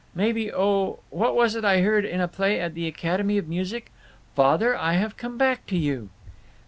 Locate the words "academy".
2.87-3.37